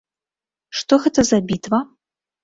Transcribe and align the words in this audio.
Што 0.79 0.97
гэта 1.03 1.25
за 1.31 1.39
бітва? 1.51 1.79